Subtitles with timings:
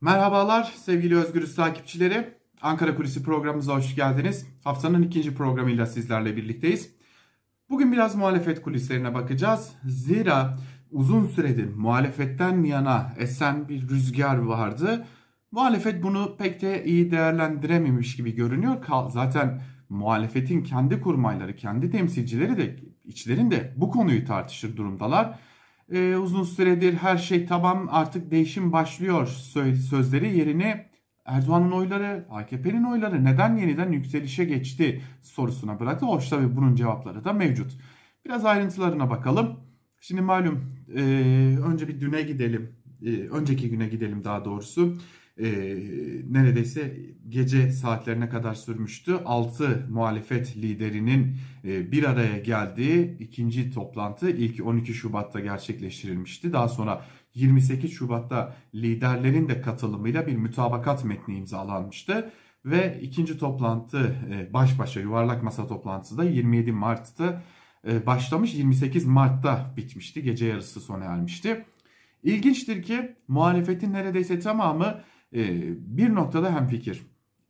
[0.00, 2.34] Merhabalar sevgili Özgürüz takipçileri.
[2.62, 4.46] Ankara Kulisi programımıza hoş geldiniz.
[4.64, 6.90] Haftanın ikinci programıyla sizlerle birlikteyiz.
[7.70, 9.72] Bugün biraz muhalefet kulislerine bakacağız.
[9.84, 10.58] Zira
[10.90, 15.06] uzun süredir muhalefetten yana esen bir rüzgar vardı.
[15.50, 18.76] Muhalefet bunu pek de iyi değerlendirememiş gibi görünüyor.
[19.08, 25.38] Zaten muhalefetin kendi kurmayları, kendi temsilcileri de içlerinde bu konuyu tartışır durumdalar
[25.92, 29.26] e, uzun süredir her şey tamam artık değişim başlıyor
[29.90, 30.88] sözleri yerine
[31.28, 36.06] Erdoğan'ın oyları, AKP'nin oyları neden yeniden yükselişe geçti sorusuna bıraktı.
[36.06, 37.72] Hoş tabii bunun cevapları da mevcut.
[38.24, 39.60] Biraz ayrıntılarına bakalım.
[40.00, 40.64] Şimdi malum
[40.96, 41.00] e,
[41.66, 42.72] önce bir düne gidelim.
[43.06, 44.96] E, önceki güne gidelim daha doğrusu
[45.38, 45.48] e,
[46.30, 46.96] neredeyse
[47.28, 49.14] gece saatlerine kadar sürmüştü.
[49.24, 56.52] 6 muhalefet liderinin e, bir araya geldiği ikinci toplantı ilk 12 Şubat'ta gerçekleştirilmişti.
[56.52, 62.32] Daha sonra 28 Şubat'ta liderlerin de katılımıyla bir mütabakat metni imzalanmıştı.
[62.64, 67.42] Ve ikinci toplantı e, baş başa yuvarlak masa toplantısı da 27 Mart'ta
[67.88, 70.22] e, başlamış 28 Mart'ta bitmişti.
[70.22, 71.64] Gece yarısı sona ermişti.
[72.22, 75.00] İlginçtir ki muhalefetin neredeyse tamamı
[75.32, 77.02] bir noktada hemfikir.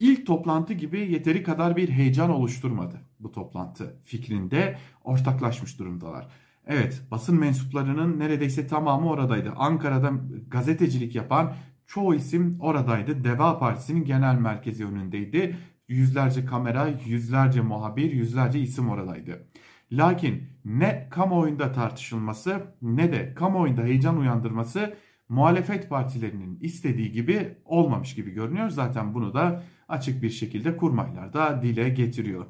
[0.00, 6.28] İlk toplantı gibi yeteri kadar bir heyecan oluşturmadı bu toplantı fikrinde ortaklaşmış durumdalar.
[6.66, 9.52] Evet basın mensuplarının neredeyse tamamı oradaydı.
[9.56, 10.12] Ankara'da
[10.48, 11.52] gazetecilik yapan
[11.86, 13.24] çoğu isim oradaydı.
[13.24, 15.56] Deva Partisi'nin genel merkezi önündeydi.
[15.88, 19.46] Yüzlerce kamera, yüzlerce muhabir, yüzlerce isim oradaydı.
[19.92, 24.94] Lakin ne kamuoyunda tartışılması ne de kamuoyunda heyecan uyandırması
[25.30, 28.70] muhalefet partilerinin istediği gibi olmamış gibi görünüyor.
[28.70, 32.46] Zaten bunu da açık bir şekilde kurmaylar da dile getiriyor.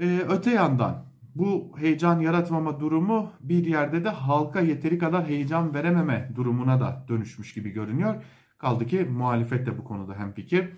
[0.00, 6.30] Ee, öte yandan bu heyecan yaratmama durumu bir yerde de halka yeteri kadar heyecan verememe
[6.36, 8.22] durumuna da dönüşmüş gibi görünüyor.
[8.58, 10.68] Kaldı ki muhalefet de bu konuda hemfikir.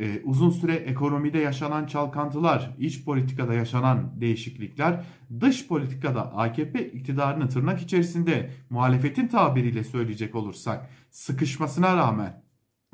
[0.00, 5.04] Ee, uzun süre ekonomide yaşanan çalkantılar, iç politikada yaşanan değişiklikler,
[5.40, 12.42] dış politikada AKP iktidarını tırnak içerisinde muhalefetin tabiriyle söyleyecek olursak sıkışmasına rağmen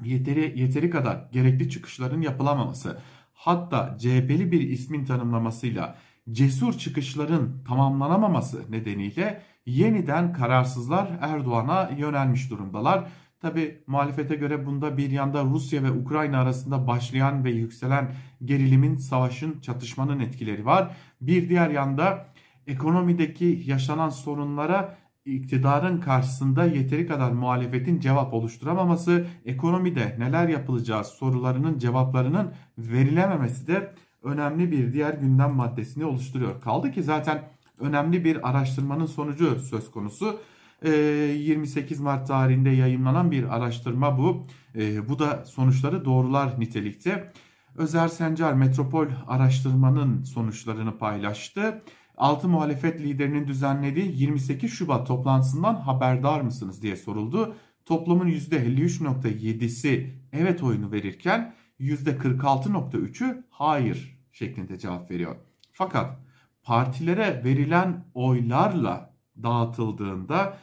[0.05, 2.99] yeteri, yeteri kadar gerekli çıkışların yapılamaması,
[3.35, 5.99] hatta CHP'li bir ismin tanımlamasıyla
[6.31, 13.05] cesur çıkışların tamamlanamaması nedeniyle yeniden kararsızlar Erdoğan'a yönelmiş durumdalar.
[13.47, 18.13] Tabi muhalefete göre bunda bir yanda Rusya ve Ukrayna arasında başlayan ve yükselen
[18.45, 20.97] gerilimin, savaşın, çatışmanın etkileri var.
[21.21, 22.27] Bir diğer yanda
[22.67, 32.53] ekonomideki yaşanan sorunlara iktidarın karşısında yeteri kadar muhalefetin cevap oluşturamaması, ekonomide neler yapılacağı sorularının cevaplarının
[32.79, 33.93] verilememesi de
[34.23, 36.61] önemli bir diğer gündem maddesini oluşturuyor.
[36.61, 37.43] Kaldı ki zaten
[37.81, 40.41] önemli bir araştırmanın sonucu söz konusu.
[40.83, 44.47] 28 ee, Mart tarihinde yayınlanan bir araştırma bu.
[44.75, 47.33] Ee, bu da sonuçları doğrular nitelikte.
[47.77, 51.83] Özer Sencar Metropol araştırmanın sonuçlarını paylaştı.
[52.17, 57.55] Altı muhalefet liderinin düzenlediği 28 Şubat toplantısından haberdar mısınız diye soruldu.
[57.85, 65.37] Toplumun %53.7'si evet oyunu verirken %46.3'ü hayır şeklinde cevap veriyor.
[65.73, 66.19] Fakat
[66.63, 70.57] partilere verilen oylarla dağıtıldığında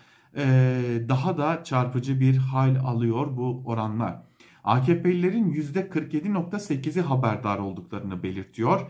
[1.10, 4.24] daha da çarpıcı bir hal alıyor bu oranlar.
[4.64, 8.82] AKP'lilerin %47.8'i haberdar olduklarını belirtiyor.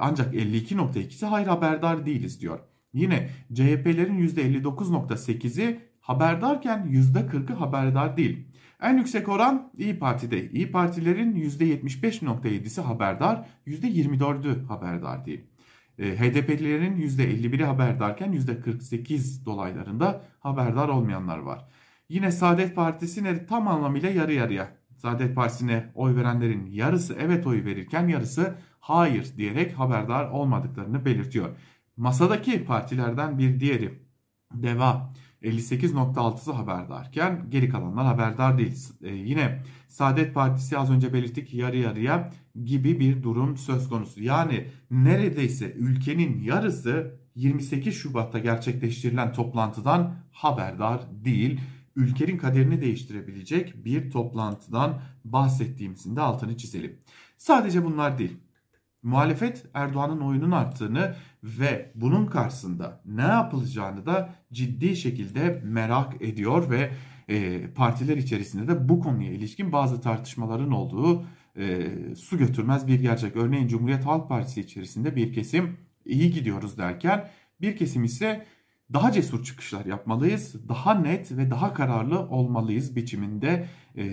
[0.00, 2.58] ancak 52.2'si hayır haberdar değiliz diyor.
[2.92, 8.46] Yine CHP'lerin %59.8'i haberdarken %40'ı haberdar değil.
[8.82, 10.50] En yüksek oran İyi Parti'de.
[10.50, 15.44] İyi Partilerin %75.7'si haberdar, %24'ü haberdar değil.
[15.98, 21.68] E, HDP'lilerin %51'i haberdarken %48 dolaylarında haberdar olmayanlar var.
[22.08, 24.68] Yine Saadet Partisi'ne tam anlamıyla yarı yarıya.
[24.96, 31.48] Saadet Partisi'ne oy verenlerin yarısı evet oy verirken yarısı hayır diyerek haberdar olmadıklarını belirtiyor.
[31.96, 33.98] Masadaki partilerden bir diğeri
[34.54, 35.12] DEVA
[35.46, 38.74] 58.6'sı haberdarken geri kalanlar haberdar değil.
[39.02, 42.32] Ee, yine Saadet Partisi az önce belirttik yarı yarıya
[42.64, 44.22] gibi bir durum söz konusu.
[44.22, 51.60] Yani neredeyse ülkenin yarısı 28 Şubat'ta gerçekleştirilen toplantıdan haberdar değil.
[51.96, 56.98] Ülkenin kaderini değiştirebilecek bir toplantıdan bahsettiğimizin de altını çizelim.
[57.36, 58.36] Sadece bunlar değil.
[59.02, 61.14] Muhalefet Erdoğan'ın oyunun arttığını
[61.46, 66.90] ve bunun karşısında ne yapılacağını da ciddi şekilde merak ediyor ve
[67.28, 71.24] e, partiler içerisinde de bu konuya ilişkin bazı tartışmaların olduğu
[71.58, 73.36] e, su götürmez bir gerçek.
[73.36, 77.28] Örneğin Cumhuriyet Halk Partisi içerisinde bir kesim iyi gidiyoruz derken
[77.60, 78.46] bir kesim ise
[78.92, 84.06] daha cesur çıkışlar yapmalıyız, daha net ve daha kararlı olmalıyız biçiminde e,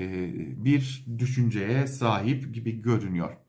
[0.66, 3.43] bir düşünceye sahip gibi görünüyor.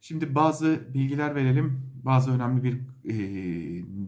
[0.00, 3.14] Şimdi bazı bilgiler verelim, bazı önemli bir e,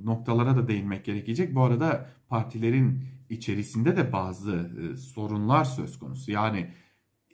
[0.04, 1.54] noktalara da değinmek gerekecek.
[1.54, 6.30] Bu arada partilerin içerisinde de bazı e, sorunlar söz konusu.
[6.30, 6.70] Yani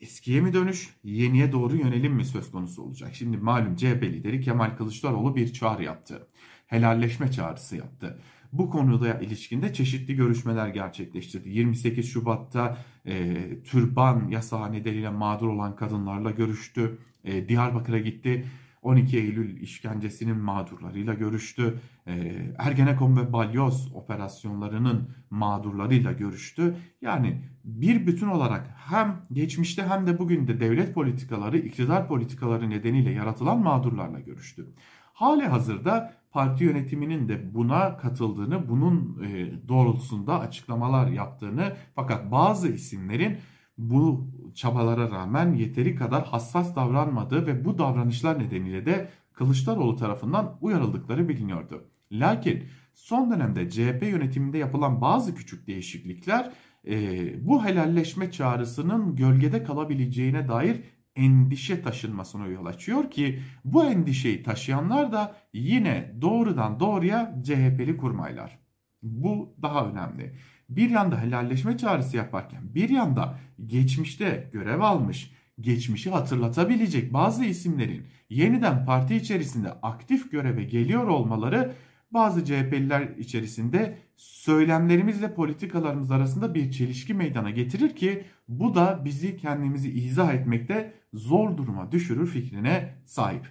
[0.00, 3.14] eskiye mi dönüş, yeniye doğru yönelim mi söz konusu olacak?
[3.14, 6.28] Şimdi malum CHP lideri Kemal Kılıçdaroğlu bir çağrı yaptı.
[6.66, 8.20] Helalleşme çağrısı yaptı.
[8.52, 11.48] Bu konuda ilişkinde çeşitli görüşmeler gerçekleştirdi.
[11.48, 16.98] 28 Şubat'ta e, türban yasağı nedeniyle mağdur olan kadınlarla görüştü.
[17.26, 18.46] E, Diyarbakır'a gitti.
[18.82, 21.80] 12 Eylül işkencesinin mağdurlarıyla görüştü.
[22.06, 22.12] E,
[22.58, 26.76] Ergenekon ve Balyoz operasyonlarının mağdurlarıyla görüştü.
[27.00, 33.10] Yani bir bütün olarak hem geçmişte hem de bugün de devlet politikaları, iktidar politikaları nedeniyle
[33.10, 34.74] yaratılan mağdurlarla görüştü.
[35.12, 43.38] Hali hazırda parti yönetiminin de buna katıldığını, bunun e, doğrultusunda açıklamalar yaptığını fakat bazı isimlerin
[43.78, 51.28] bu çabalara rağmen yeteri kadar hassas davranmadığı ve bu davranışlar nedeniyle de Kılıçdaroğlu tarafından uyarıldıkları
[51.28, 51.84] biliniyordu.
[52.12, 52.64] Lakin
[52.94, 56.52] son dönemde CHP yönetiminde yapılan bazı küçük değişiklikler
[56.86, 60.80] e, bu helalleşme çağrısının gölgede kalabileceğine dair
[61.16, 68.65] endişe taşınmasına yol açıyor ki bu endişeyi taşıyanlar da yine doğrudan doğruya CHP'li kurmaylar.
[69.02, 70.34] Bu daha önemli.
[70.68, 78.86] Bir yanda helalleşme çağrısı yaparken bir yanda geçmişte görev almış, geçmişi hatırlatabilecek bazı isimlerin yeniden
[78.86, 81.74] parti içerisinde aktif göreve geliyor olmaları
[82.10, 89.90] bazı CHP'liler içerisinde söylemlerimizle politikalarımız arasında bir çelişki meydana getirir ki bu da bizi kendimizi
[89.90, 93.46] izah etmekte zor duruma düşürür fikrine sahip.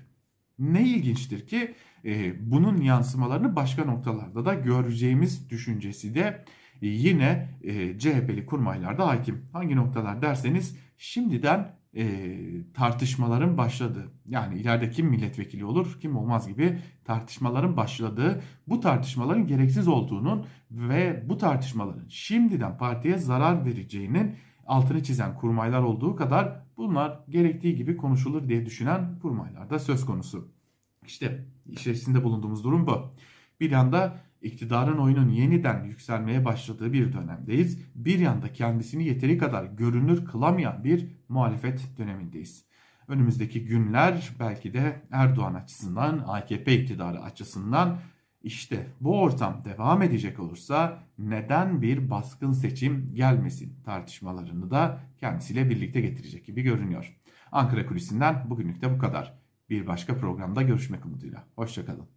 [0.60, 1.74] Ne ilginçtir ki
[2.40, 6.46] bunun yansımalarını başka noktalarda da göreceğimiz düşüncesi de
[6.82, 9.46] yine e, CHP'li kurmaylarda hakim.
[9.54, 12.38] Hangi noktalar derseniz şimdiden e,
[12.74, 19.88] tartışmaların başladığı yani ileride kim milletvekili olur kim olmaz gibi tartışmaların başladığı bu tartışmaların gereksiz
[19.88, 24.36] olduğunun ve bu tartışmaların şimdiden partiye zarar vereceğinin
[24.66, 30.55] altını çizen kurmaylar olduğu kadar bunlar gerektiği gibi konuşulur diye düşünen kurmaylar da söz konusu.
[31.08, 33.14] İşte içerisinde bulunduğumuz durum bu.
[33.60, 37.80] Bir yanda iktidarın oyunun yeniden yükselmeye başladığı bir dönemdeyiz.
[37.96, 42.66] Bir yanda kendisini yeteri kadar görünür kılamayan bir muhalefet dönemindeyiz.
[43.08, 48.00] Önümüzdeki günler belki de Erdoğan açısından, AKP iktidarı açısından
[48.44, 56.02] işte bu ortam devam edecek olursa neden bir baskın seçim gelmesin tartışmalarını da kendisiyle birlikte
[56.02, 57.16] getirecek gibi görünüyor.
[57.52, 59.45] Ankara Kulisi'nden bugünlük de bu kadar.
[59.70, 61.48] Bir başka programda görüşmek umuduyla.
[61.56, 62.10] Hoşçakalın.